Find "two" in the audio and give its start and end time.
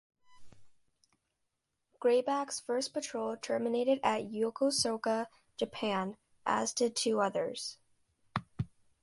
6.95-7.19